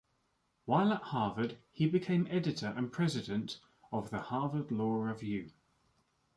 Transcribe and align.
While 0.65 0.91
at 0.93 1.03
Harvard 1.03 1.57
he 1.71 1.85
became 1.85 2.25
editor 2.31 2.73
and 2.75 2.91
president 2.91 3.59
of 3.91 4.09
the 4.09 4.17
"Harvard 4.19 4.71
Law 4.71 4.93
Review". 4.93 5.51